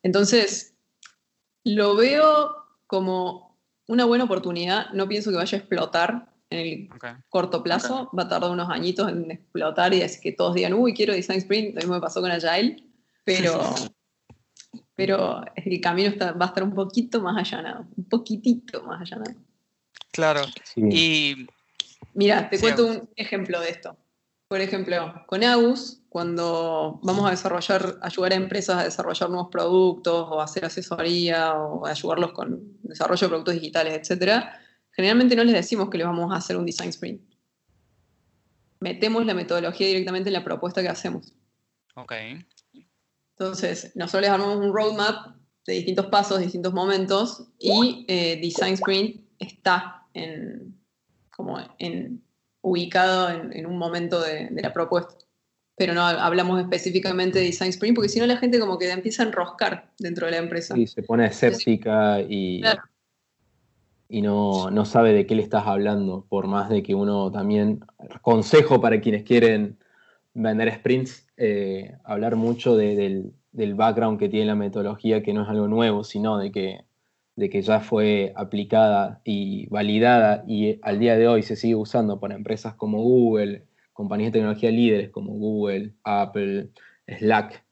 [0.04, 0.72] Entonces,
[1.64, 2.54] lo veo
[2.86, 4.90] como una buena oportunidad.
[4.92, 7.06] No pienso que vaya a explotar en el Ok.
[7.28, 8.10] corto plazo.
[8.16, 11.38] Va a tardar unos añitos en explotar y decir que todos digan, uy, quiero Design
[11.38, 11.74] Sprint.
[11.74, 12.84] Lo mismo me pasó con Agile.
[13.24, 13.74] Pero,
[14.94, 17.86] pero el camino está- va a estar un poquito más allanado.
[17.96, 19.38] Un poquitito más allanado.
[20.12, 20.42] Claro.
[20.64, 20.80] Sí.
[20.90, 21.46] Y
[22.14, 23.96] Mira, te Sí, cuento un ejemplo de esto.
[24.48, 30.26] Por ejemplo, con Agus, cuando vamos a desarrollar, ayudar a empresas a desarrollar nuevos productos
[30.30, 34.60] o hacer asesoría o ayudarlos con desarrollo de productos digitales, etcétera,
[34.92, 37.22] generalmente no les decimos que les vamos a hacer un design sprint.
[38.80, 41.34] Metemos la metodología directamente en la propuesta que hacemos.
[41.94, 42.12] Ok.
[43.38, 49.24] Entonces, nosotros les armamos un roadmap de distintos pasos, distintos momentos, y eh, Design Sprint
[49.38, 50.76] está en,
[51.30, 52.24] como en,
[52.60, 55.16] ubicado en, en un momento de, de la propuesta
[55.76, 59.22] pero no hablamos específicamente de Design Sprint, porque si no la gente como que empieza
[59.22, 60.74] a enroscar dentro de la empresa.
[60.74, 62.82] Sí, se pone escéptica y, Claro.
[64.12, 67.80] Y no, no sabe de qué le estás hablando, por más de que uno también,
[68.20, 69.78] consejo para quienes quieren
[70.34, 75.44] vender sprints, eh, hablar mucho de- del, del background que tiene la metodología, que no
[75.44, 76.84] es algo nuevo, sino de que,
[77.36, 82.20] de que ya fue aplicada y validada y al día de hoy se sigue usando
[82.20, 86.68] por empresas como Google, compañías de tecnología líderes como Google, Apple,
[87.06, 87.64] Slack,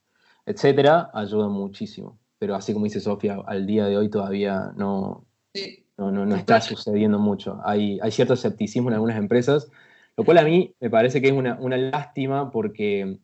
[0.47, 2.17] etcétera, ayuda muchísimo.
[2.39, 5.85] Pero así como dice Sofía, al día de hoy todavía no, Sí.
[6.01, 7.59] No, no, no está sucediendo mucho.
[7.63, 9.69] Hay, hay cierto escepticismo en algunas empresas,
[10.17, 13.19] lo cual a mí me parece que es una, una lástima porque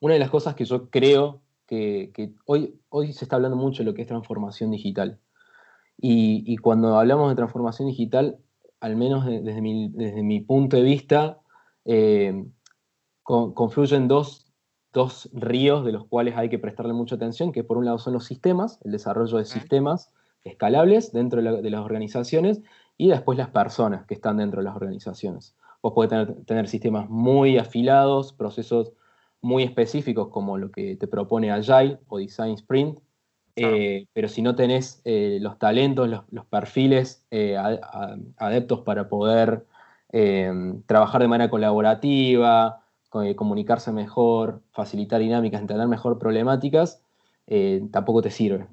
[0.00, 3.82] una de las cosas que yo creo que, que hoy, hoy se está hablando mucho
[3.82, 5.18] de lo que es transformación digital.
[5.96, 8.38] Y, y cuando hablamos de transformación digital,
[8.80, 11.38] al menos de- desde, mi, desde mi punto de vista,
[11.86, 12.44] eh,
[13.22, 14.52] con- confluyen dos,
[14.92, 18.12] dos ríos de los cuales hay que prestarle mucha atención, que por un lado son
[18.14, 20.12] los sistemas, el desarrollo de sistemas
[20.44, 22.60] escalables dentro de, la- de las organizaciones
[22.96, 25.56] y después las personas que están dentro de las organizaciones.
[25.82, 28.92] Vos podés tener, tener sistemas muy afilados, procesos
[29.40, 32.98] muy específicos como lo que te propone Agile o Design Sprint,
[33.56, 37.56] eh, pero si no tenés eh, los talentos, los, los perfiles eh,
[38.36, 39.66] adeptos para poder
[40.12, 40.52] eh,
[40.86, 47.02] trabajar de manera colaborativa, co- comunicarse mejor, facilitar dinámicas, entender mejor problemáticas,
[47.90, 48.68] tampoco te sirve.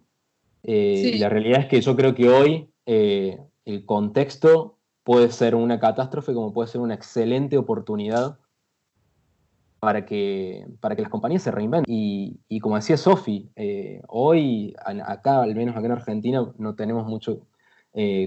[0.68, 1.10] Eh, Sí.
[1.16, 5.80] Y la realidad es que yo creo que hoy eh, el contexto puede ser una
[5.80, 8.38] catástrofe como puede ser una excelente oportunidad
[9.80, 11.92] para que, para que las compañías se reinventen.
[11.92, 14.76] Y, y como decía Sofi, eh, hoy
[15.06, 17.42] acá, al menos acá en Argentina, no tenemos mucho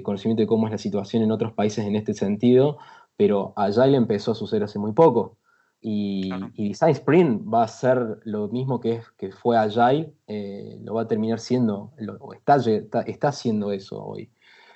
[0.02, 2.78] conocimiento de cómo es la situación en otros países en este sentido,
[3.16, 5.36] pero Agile empezó a suceder hace muy poco.
[5.82, 6.50] Y, Claro.
[6.54, 10.94] y Design Sprint va a ser lo mismo que, es- que fue Agile, eh, lo
[10.94, 14.30] va a terminar siendo, lo- o está, está, está haciendo eso hoy.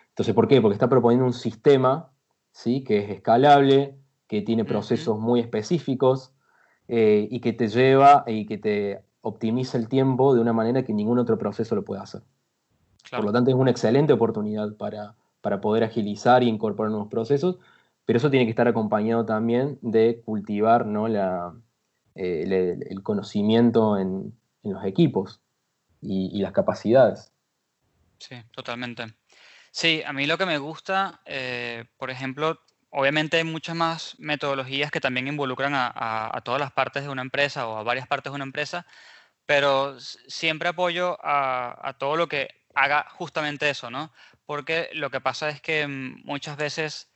[0.09, 0.63] Entonces, ¿por qué?
[0.63, 2.11] Porque está proponiendo un sistema
[2.53, 2.85] ¿sí?
[2.85, 3.97] que es escalable,
[4.29, 6.33] que tiene procesos muy específicos
[6.89, 10.93] eh, y que te lleva y que te optimiza el tiempo de una manera que
[10.95, 12.21] ningún otro proceso lo puede hacer.
[12.23, 13.25] Por Claro.
[13.25, 17.59] lo tanto, es una excelente oportunidad para, para poder agilizar e incorporar nuevos procesos,
[18.07, 21.09] pero eso tiene que estar acompañado también de cultivar ¿no?
[21.09, 21.55] la,
[22.15, 22.53] eh, el,
[22.89, 25.41] el conocimiento en, en los equipos
[26.03, 27.33] y, y las capacidades.
[28.19, 29.15] Sí, totalmente.
[29.73, 34.91] Sí, a mí lo que me gusta, eh, por ejemplo, obviamente hay muchas más metodologías
[34.91, 38.07] que también involucran a, a- a todas las partes de una empresa o a varias
[38.09, 38.87] partes de una empresa,
[39.47, 44.13] pero siempre apoyo a, a todo lo que haga justamente eso, ¿no?
[44.47, 47.11] Porque lo que pasa es que mm, muchas veces,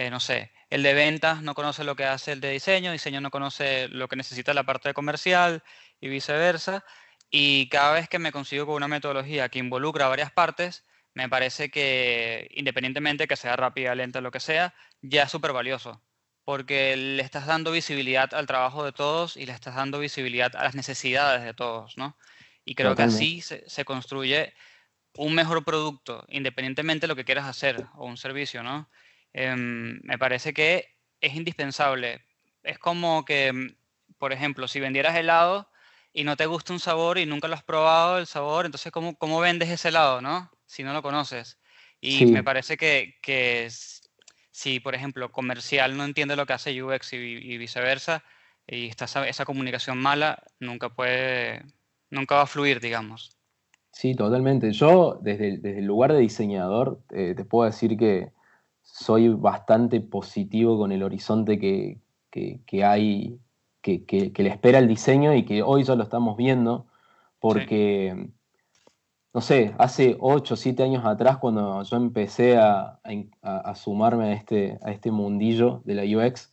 [0.00, 3.20] eh, no sé, el de ventas no conoce lo que hace el de diseño, diseño
[3.20, 5.62] no conoce lo que necesita la parte de comercial
[6.00, 6.86] y viceversa.
[7.30, 11.28] Y cada vez que me consigo con una metodología que involucra a varias partes, me
[11.28, 16.02] parece que independientemente que sea rápida, lenta, lo que sea, ya es súper valioso.
[16.44, 20.64] Porque le estás dando visibilidad al trabajo de todos y le estás dando visibilidad a
[20.64, 22.16] las necesidades de todos, ¿no?
[22.64, 24.54] Y creo que así se, se construye
[25.18, 28.88] un mejor producto, independientemente de lo que quieras hacer o un servicio, ¿no?
[29.32, 30.86] Em, me parece que
[31.20, 32.22] es indispensable.
[32.62, 33.68] Es como que, mm,
[34.18, 35.68] por ejemplo, si vendieras helado
[36.12, 39.16] y no te gusta un sabor y nunca lo has probado el sabor, entonces ¿cómo,
[39.16, 40.50] cómo vendes ese helado, no?
[40.66, 41.58] Si no lo conoces.
[42.00, 43.68] Y me parece que, que
[44.50, 48.24] si, por ejemplo, comercial no entiende lo que hace UX y, y viceversa,
[48.66, 51.62] y está esa, esa comunicación mala, nunca puede,
[52.10, 53.36] nunca va a fluir, digamos.
[53.92, 54.72] Sí, totalmente.
[54.72, 58.32] Yo, desde, el- desde el lugar de diseñador, eh, te puedo decir que
[58.92, 61.98] soy bastante positivo con el horizonte que,
[62.30, 63.38] que- que hay,
[63.80, 66.86] que, que- que le espera el diseño y que hoy ya lo estamos viendo,
[67.38, 68.30] porque,
[69.32, 72.98] no sé, hace 8 o 7 años atrás, cuando yo empecé a-
[73.42, 76.52] a sumarme a este, a este mundillo de la UX,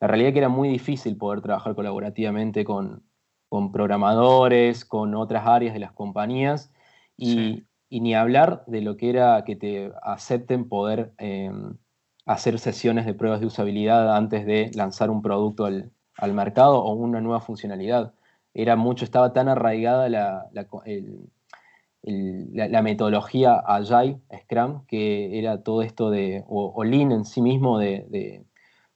[0.00, 3.02] la realidad es que era muy difícil poder trabajar colaborativamente con,
[3.48, 6.72] con programadores, con otras áreas de las compañías,
[7.16, 7.65] y, Sí.
[7.88, 11.50] Y ni hablar de lo que era que te acepten poder eh,
[12.26, 16.92] hacer sesiones de pruebas de usabilidad antes de lanzar un producto al, al mercado o
[16.94, 18.12] una nueva funcionalidad.
[18.54, 21.30] Era mucho, estaba tan arraigada la, la, el,
[22.02, 27.24] el, la, la, metodología Agile, Scrum, que era todo esto de, o, o Lean en
[27.24, 28.44] sí mismo, de, de,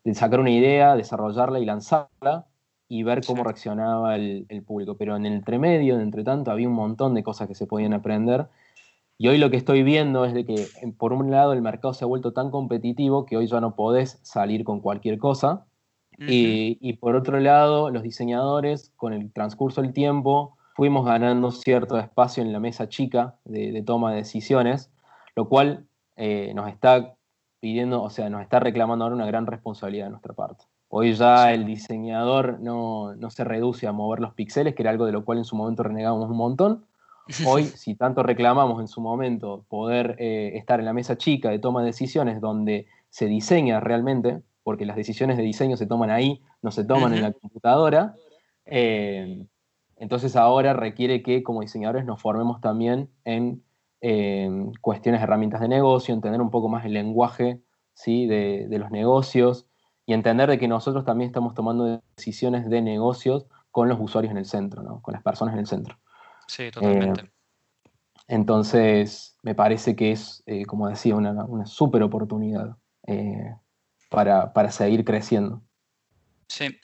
[0.04, 2.46] de, sacar una idea, desarrollarla y lanzarla
[2.88, 4.96] y ver cómo reaccionaba el, el, público.
[4.96, 8.48] Pero en el entremedio, entre tanto, había un montón de cosas que se podían aprender.
[9.22, 12.04] Y hoy lo que estoy viendo es de que, por un lado, el mercado se
[12.04, 15.66] ha vuelto tan competitivo que hoy ya no podés salir con cualquier cosa.
[16.18, 16.30] Uh -huh.
[16.30, 21.98] y, y por otro lado, los diseñadores, con el transcurso del tiempo, fuimos ganando cierto
[21.98, 24.90] espacio en la mesa chica de, de toma de decisiones,
[25.36, 25.84] lo cual
[26.16, 27.14] eh, nos está
[27.60, 30.64] pidiendo, o sea, nos está reclamando ahora una gran responsabilidad de nuestra parte.
[30.88, 31.52] Hoy ya sí.
[31.52, 35.26] el diseñador no, no, se reduce a mover los píxeles, que era algo de lo
[35.26, 36.86] cual en su momento renegábamos un montón.
[37.46, 41.58] Hoy, si tanto reclamamos en su momento poder eh, estar en la mesa chica de
[41.58, 46.42] toma de decisiones donde se diseña realmente, porque las decisiones de diseño se toman ahí,
[46.62, 47.16] no se toman uh -huh.
[47.16, 48.14] en la computadora,
[48.66, 49.44] eh,
[49.96, 53.62] entonces ahora requiere que como diseñadores nos formemos también en
[54.00, 54.48] eh,
[54.80, 57.60] cuestiones de herramientas de negocio, entender un poco más el lenguaje
[57.92, 58.26] ¿sí?
[58.26, 59.66] de, de, los negocios
[60.06, 64.38] y entender de que nosotros también estamos tomando decisiones de negocios con los usuarios en
[64.38, 65.02] el centro, ¿no?
[65.02, 65.98] con las personas en el centro.
[66.50, 67.20] Sí, totalmente.
[67.22, 67.30] Eh,
[68.26, 73.54] entonces, me parece que es, eh, como decía, una, una súper oportunidad eh,
[74.08, 75.62] para, para seguir creciendo.
[76.48, 76.80] Sí.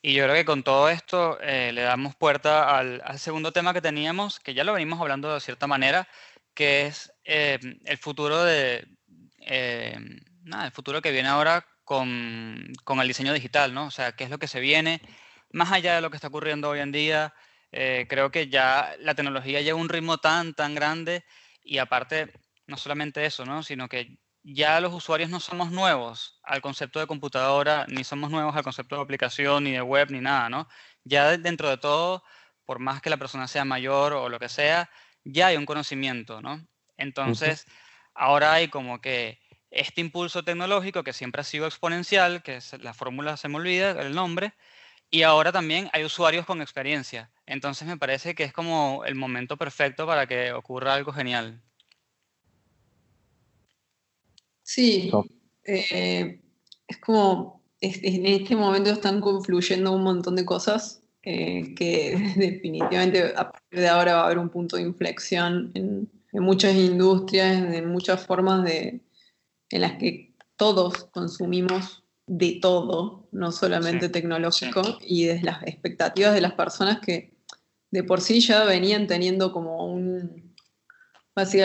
[0.00, 3.80] Y yo creo que con todo esto le damos puerta al, al, segundo tema que
[3.80, 6.06] teníamos, que ya lo venimos hablando de cierta manera,
[6.54, 8.86] que es el futuro de
[10.44, 13.86] nada, el futuro que viene ahora con, con, el diseño digital, ¿no?
[13.86, 15.02] O sea, qué es lo que se viene,
[15.50, 17.34] más allá de lo que está ocurriendo hoy en día.
[17.72, 21.24] Eh, creo que ya la tecnología lleva un ritmo tan, tan grande
[21.62, 22.32] y aparte,
[22.66, 23.62] no solamente eso, ¿no?
[23.62, 28.56] Sino que ya los usuarios no somos nuevos al concepto de computadora, ni somos nuevos
[28.56, 30.68] al concepto de aplicación, ni de web, ni nada, ¿no?
[31.04, 32.22] Ya dentro de todo,
[32.64, 34.90] por más que la persona sea mayor o lo que sea,
[35.24, 36.66] ya hay un conocimiento, ¿no?
[36.96, 37.74] Entonces, uh -huh.
[38.14, 42.94] ahora hay como que este impulso tecnológico que siempre ha sido exponencial, que es la
[42.94, 44.54] fórmula se me olvida, el nombre,
[45.10, 47.30] y ahora también hay usuarios con experiencia.
[47.46, 51.62] Entonces me parece que es como el momento perfecto para que ocurra algo genial.
[54.62, 55.10] Sí,
[55.64, 56.40] eh,
[56.86, 63.32] es como es, en este momento están confluyendo un montón de cosas eh, que definitivamente
[63.34, 67.72] a partir de ahora va a haber un punto de inflexión en, en muchas industrias,
[67.74, 69.00] en muchas formas de,
[69.70, 74.92] en las que todos consumimos de todo, no solamente sí, tecnológico, sí.
[75.00, 77.38] y de las expectativas de las personas que
[77.90, 80.54] de por sí ya venían teniendo como un,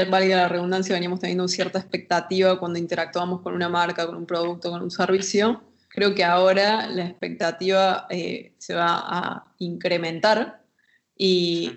[0.10, 4.72] valga la redundancia, veníamos teniendo cierta expectativa cuando interactuamos con una marca, con un producto,
[4.72, 5.64] con un servicio.
[5.90, 10.64] Creo que ahora la expectativa eh, se va a incrementar
[11.16, 11.72] y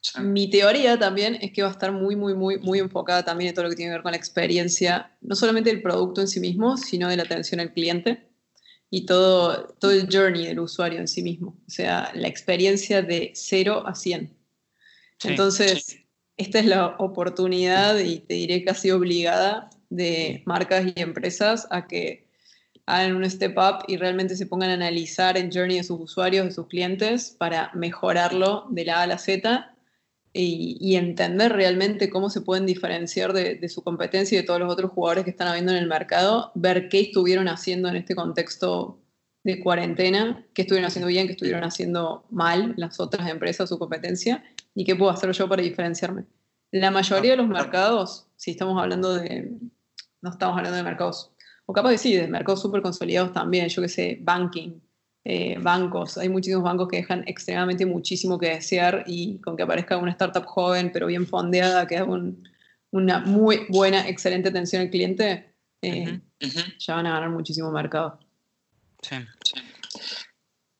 [0.00, 0.20] sí.
[0.20, 3.54] mi teoría también es que va a estar muy, muy, muy, muy enfocada también en
[3.54, 6.40] todo lo que tiene que ver con la experiencia, no solamente del producto en sí
[6.40, 8.29] mismo, sino de la atención al cliente
[8.90, 11.56] y todo, todo el journey del usuario en sí mismo.
[11.66, 14.36] O sea, la experiencia de 0 a 100.
[15.18, 16.00] Sí, Entonces, sí
[16.40, 22.26] esta es la oportunidad y te diré casi obligada de marcas y empresas a que
[22.86, 26.46] hagan un step up y realmente se pongan a analizar el journey de sus usuarios,
[26.46, 29.70] de sus clientes, para mejorarlo de la A a la Z
[30.32, 34.92] y, entender realmente cómo se pueden diferenciar de, su competencia y de todos los otros
[34.92, 38.98] jugadores que están habiendo en el mercado, ver qué estuvieron haciendo en este contexto
[39.42, 44.44] de cuarentena, qué estuvieron haciendo bien, qué estuvieron haciendo mal las otras empresas, su competencia,
[44.74, 46.24] y qué puedo hacer yo para diferenciarme.
[46.70, 49.50] La mayoría de los mercados, si estamos hablando de,
[50.20, 51.32] no estamos hablando de mercados,
[51.66, 54.80] o capaz de sí, de mercados súper consolidados también, yo que sé, banking,
[55.24, 59.98] eh, bancos, hay muchísimos bancos que dejan extremadamente muchísimo que desear y con que aparezca
[59.98, 62.48] una startup joven pero bien fondeada, que un,
[62.90, 66.78] una muy buena, excelente atención al cliente, eh, uh -huh, uh -huh.
[66.78, 68.18] ya van a ganar muchísimo mercado.
[69.02, 69.60] Sí, sí.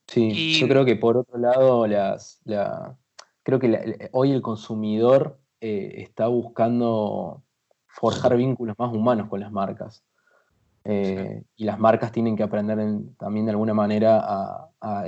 [0.06, 0.60] sí y...
[0.60, 2.96] yo creo que por otro lado, las, la,
[3.42, 3.80] creo que la,
[4.12, 7.42] hoy el consumidor eh, está buscando
[7.86, 10.02] forjar vínculos más humanos con las marcas.
[10.84, 15.04] Eh, y las marcas tienen que aprender en, también de alguna manera a, a,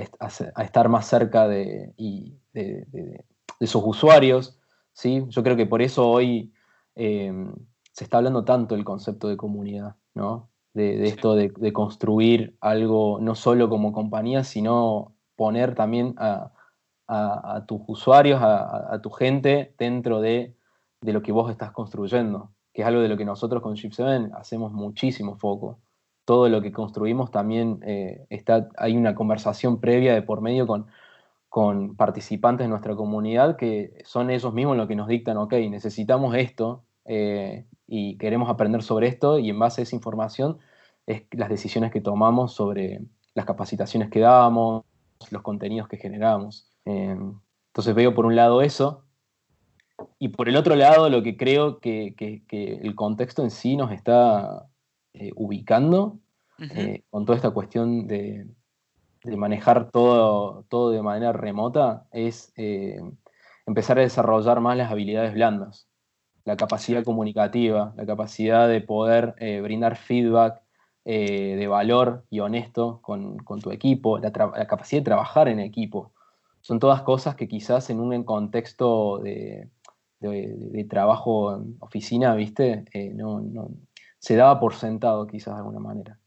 [0.55, 3.25] a estar más cerca de, y de, de,
[3.59, 4.59] de, sus usuarios.
[4.93, 5.25] ¿sí?
[5.29, 6.53] Yo creo que por eso hoy
[6.95, 7.33] eh,
[7.91, 10.49] se está hablando tanto el concepto de comunidad, ¿no?
[10.73, 16.51] de, esto de, construir algo no solo como compañía, sino poner también a,
[17.67, 20.55] tus usuarios, a, a, tu gente dentro de,
[21.01, 24.31] de, lo que vos estás construyendo, que es algo de lo que nosotros con Chip7
[24.35, 25.79] hacemos muchísimo foco.
[26.25, 30.87] todo lo que construimos también eh, está, hay una conversación previa de por medio con,
[31.49, 36.35] con participantes de nuestra comunidad que son ellos mismos los que nos dictan, ok, necesitamos
[36.35, 40.59] esto eh, y queremos aprender sobre esto y en base a esa información
[41.05, 43.01] es las decisiones que tomamos sobre
[43.35, 44.83] las capacitaciones que damos,
[45.29, 46.71] los contenidos que generamos.
[46.85, 47.17] Eh,
[47.67, 49.02] entonces veo por un lado eso
[50.19, 53.75] y por el otro lado lo que creo que, que- que el contexto en sí
[53.77, 54.67] nos está
[55.13, 56.19] eh, ubicando
[56.59, 58.47] eh, con toda esta cuestión de,
[59.23, 63.01] de manejar todo, todo de manera remota es eh,
[63.65, 65.87] empezar a desarrollar más las habilidades blandas,
[66.45, 70.61] la capacidad comunicativa, la capacidad de poder brindar feedback
[71.05, 76.11] de valor y honesto con, con tu equipo, la, la capacidad de trabajar en equipo.
[76.61, 79.67] Son todas cosas que quizás en un contexto de,
[80.31, 82.85] de- de trabajo en oficina, ¿viste?
[82.93, 83.69] Eh, no, no-
[84.19, 86.17] se daba por sentado quizás de alguna manera.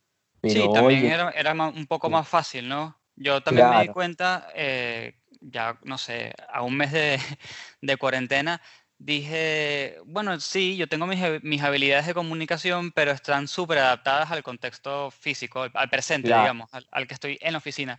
[0.40, 2.98] Pero Sí, hoy también es- era, era un poco más fácil, ¿no?
[3.16, 3.94] Yo también me di Claro.
[3.94, 7.18] cuenta, eh, ya no sé, a un mes de,
[7.80, 8.60] de cuarentena,
[8.98, 14.42] dije, bueno, sí, yo tengo mis, mis habilidades de comunicación, pero están súper adaptadas al
[14.42, 16.42] contexto físico, al, al presente, Claro.
[16.42, 17.98] digamos, al, al que estoy en la oficina.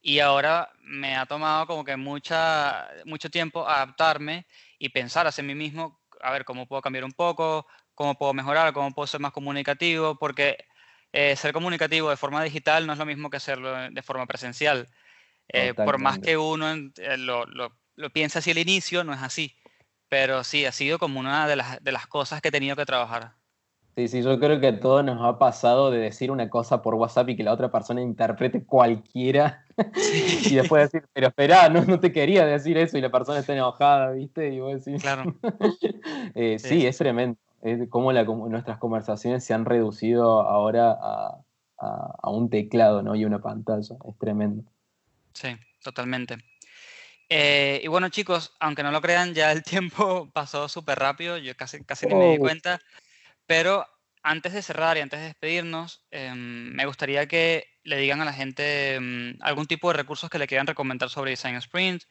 [0.00, 4.46] Y ahora me ha tomado como que mucha, mucho tiempo adaptarme
[4.84, 8.74] y pensar hacia mí mismo, a ver cómo puedo cambiar un poco, cómo puedo mejorar,
[8.74, 10.58] cómo puedo ser más comunicativo, porque
[11.10, 14.86] eh, ser comunicativo de forma digital no es lo mismo que hacerlo de forma presencial.
[15.48, 19.22] Eh, por más que uno eh, lo, lo, lo piense hacia el inicio, no es
[19.22, 19.56] así.
[20.10, 22.84] Pero sí, ha sido como una de las, de las cosas que he tenido que
[22.84, 23.36] trabajar.
[23.96, 26.96] Sí, sí, yo creo que a todos nos ha pasado de decir una cosa por
[26.96, 29.64] WhatsApp y que la otra persona interprete cualquiera
[30.50, 33.52] y después decir, pero espera, no, no te quería decir eso y la persona está
[33.52, 34.52] enojada, ¿viste?
[34.52, 35.32] Y vos decís, Claro.
[36.34, 36.68] Eh, Sí.
[36.80, 37.38] sí, es tremendo.
[37.62, 41.38] Es cómo la com- nuestras conversaciones se han reducido ahora a,
[41.78, 43.14] a- a un teclado, ¿no?
[43.14, 43.96] Y una pantalla.
[44.08, 44.64] Es tremendo.
[45.32, 45.48] Sí,
[45.82, 46.36] totalmente.
[47.28, 51.56] Eh, y bueno, chicos, aunque no lo crean, ya el tiempo pasó súper rápido, yo
[51.56, 52.40] casi, casi ni me di Oh.
[52.40, 52.80] cuenta,
[53.46, 53.86] pero
[54.22, 58.32] antes de cerrar y antes de despedirnos, em, me gustaría que le digan a la
[58.32, 62.04] gente em, algún tipo de recursos que le quieran recomendar sobre Design Sprint.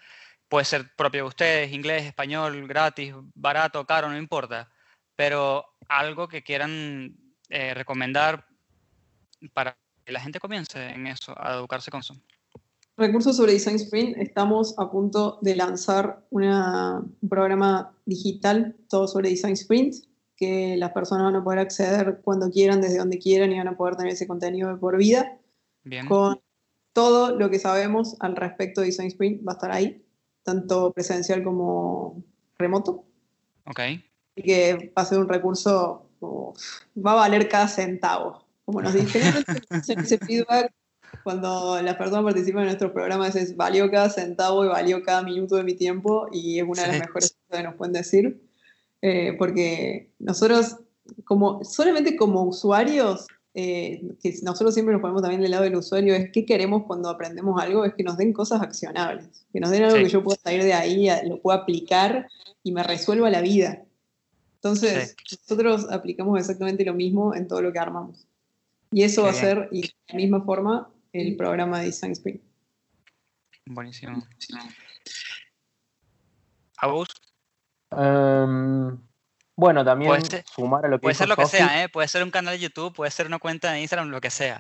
[0.48, 4.72] Puede ser propio de ustedes, inglés, español, gratis, barato, caro, no importa,
[5.16, 7.18] pero algo que quieran
[7.50, 8.46] eh, recomendar
[9.54, 9.76] para
[10.06, 12.16] que la gente comience en eso, a educarse con eso.
[12.96, 19.54] Recursos sobre Design Sprint, estamos a punto de lanzar un programa digital todo sobre Design
[19.54, 19.96] Sprint,
[20.46, 23.78] que las personas van a poder acceder cuando quieran, desde donde quieran y van a
[23.78, 25.38] poder tener ese contenido de por vida.
[25.84, 26.06] Bien.
[26.08, 26.40] Con
[26.94, 30.06] todo lo que sabemos al respecto de Design Sprint va a estar ahí,
[30.44, 32.24] tanto presencial como
[32.58, 33.06] remoto.
[33.66, 33.80] Ok.
[33.80, 36.54] Así que va a ser un recurso, como-
[36.96, 38.46] va a valer cada centavo.
[38.66, 39.08] Como nos hacen
[40.06, 40.72] ese feedback
[41.24, 45.56] cuando las personas participan en nuestros programas, es valió cada centavo y valió cada minuto
[45.56, 47.02] de mi tiempo y es una de las Sí.
[47.02, 48.43] mejores cosas que nos pueden decir.
[49.06, 50.78] Eh, porque nosotros,
[51.26, 56.16] como, solamente como usuarios, eh, que nosotros siempre nos ponemos también del lado del usuario,
[56.16, 59.84] es qué queremos cuando aprendemos algo, es que nos den cosas accionables, que nos den
[59.84, 60.04] algo Sí.
[60.04, 62.30] que yo pueda salir de ahí, a- lo pueda aplicar
[62.64, 63.84] y me resuelva la vida.
[64.56, 68.26] Entonces, nosotros aplicamos exactamente lo mismo en todo lo que armamos.
[68.94, 72.14] Y eso Qué va a ser, y de la misma forma, el programa de Design
[72.14, 72.42] Sprint.
[73.66, 74.26] Buenísimo.
[76.78, 77.08] Agus,
[77.98, 78.98] Em,
[79.56, 81.90] bueno, también Puede ser- sumar a lo que puede ser lo que sea, ¿eh?
[81.90, 84.60] Puede ser un canal de YouTube, puede ser una cuenta de Instagram, lo que sea.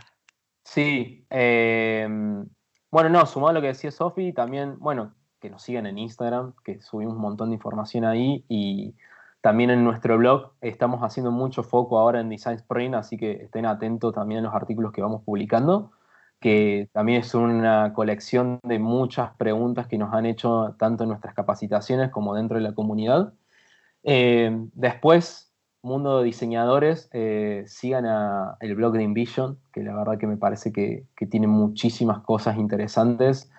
[0.63, 2.45] Sí, em,
[2.91, 6.53] bueno, no, sumado a lo que decía Sofi, también, bueno, que nos sigan en Instagram,
[6.63, 8.95] que subimos un montón de información ahí y
[9.41, 13.65] también en nuestro blog estamos haciendo mucho foco ahora en Design Sprint, así que estén
[13.65, 15.91] atentos también a los artículos que vamos publicando,
[16.43, 21.33] que también es una colección de muchas preguntas que nos han hecho tanto en nuestras
[21.33, 23.33] capacitaciones como dentro de la comunidad.
[24.03, 30.17] Eh, después, mundo de diseñadores, eh, sigan a el blog de Invision, que la verdad
[30.17, 33.49] que me parece que, tiene muchísimas cosas interesantes,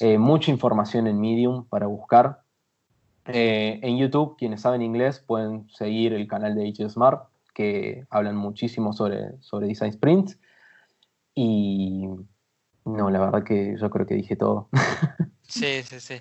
[0.00, 2.40] eh, mucha información en Medium para buscar.
[3.24, 7.22] En YouTube, quienes saben inglés pueden seguir el canal de HSmart, Smart,
[7.54, 10.32] que hablan muchísimo sobre, sobre Design Sprint.
[11.34, 12.08] Y
[12.84, 14.68] no, la verdad que yo creo que dije todo.
[15.48, 16.18] Sí, sí, sí.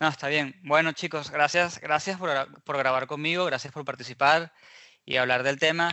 [0.00, 0.58] No, está bien.
[0.62, 2.30] Bueno, chicos, gracias, gracias por,
[2.62, 4.50] por grabar conmigo, gracias por participar
[5.04, 5.92] y hablar del tema.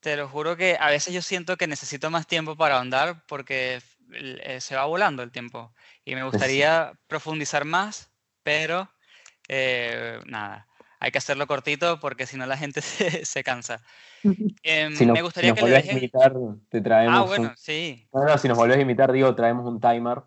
[0.00, 3.80] Te lo juro que a veces yo siento que necesito más tiempo para ahondar porque
[4.12, 5.72] eh, se va volando el tiempo
[6.04, 8.10] y me gustaría profundizar más,
[8.42, 8.90] pero
[9.48, 10.66] eh, nada.
[11.00, 13.82] Hay que hacerlo cortito porque si no la gente se, se cansa.
[14.62, 16.34] Em, Si, no- me si gustaría nos que le volvés a invitar,
[16.68, 18.06] te traemos Ah, un- bueno, sí.
[18.12, 20.22] No, no, si nos volvés a invitar, digo, traemos un timer.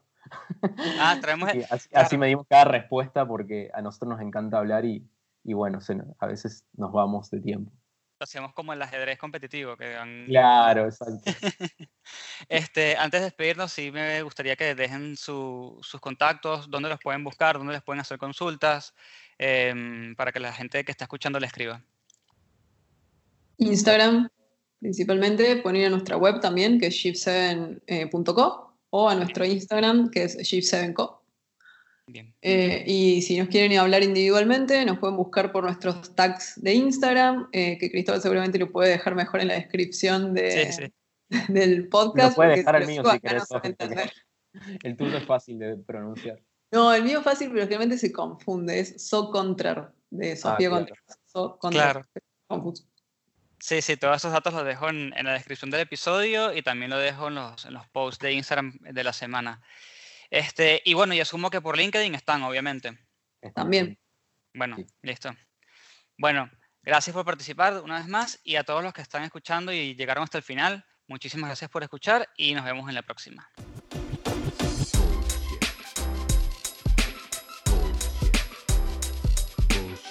[1.00, 1.50] Ah, traemos...
[1.54, 2.06] Y así, claro.
[2.08, 5.08] así medimos cada respuesta porque a nosotros nos encanta hablar y,
[5.44, 7.72] y bueno, se nos- a veces nos vamos de tiempo.
[8.20, 11.22] Lo hacemos como el ajedrez competitivo, que van- Claro, exacto.
[12.50, 17.24] Este, antes de despedirnos, sí me gustaría que dejen su- sus contactos, dónde los pueden
[17.24, 18.94] buscar, dónde les pueden hacer consultas,
[19.38, 21.82] em, para que la gente que está escuchando le escriba.
[23.58, 24.30] Instagram,
[24.80, 30.24] principalmente, pueden ir a nuestra web también, que es shift7.co, o a nuestro Instagram, que
[30.24, 31.20] es shift7co.
[32.08, 32.34] Bien.
[32.42, 37.48] Eh, y si nos quieren hablar individualmente, nos pueden buscar por nuestros tags de Instagram,
[37.54, 40.84] eh, que Cristóbal seguramente lo puede dejar mejor en la descripción de- Sí,
[41.30, 41.44] sí.
[41.54, 42.32] del podcast.
[42.32, 43.62] Lo puede dejar el mío si querés, no.
[44.84, 46.40] El tuyo es fácil de pronunciar.
[46.74, 48.80] No, el mío es fácil, pero realmente se confunde.
[48.80, 50.86] Es So Contrer, de Sofía claro.
[50.88, 51.20] Contreras.
[51.26, 52.06] So Contrer.
[52.48, 52.74] Claro.
[53.60, 56.90] Sí, sí, todos esos datos los dejo en, en la descripción del episodio y también
[56.90, 59.62] lo dejo en los, en los posts de Instagram de la semana.
[60.32, 62.98] Este, y bueno, y asumo que por LinkedIn están, obviamente.
[63.54, 63.98] También.
[64.54, 64.86] Bueno, Sí.
[65.04, 65.32] listo.
[66.18, 66.50] Bueno,
[66.82, 70.24] gracias por participar una vez más y a todos los que están escuchando y llegaron
[70.24, 73.48] hasta el final, muchísimas gracias por escuchar y nos vemos en la próxima.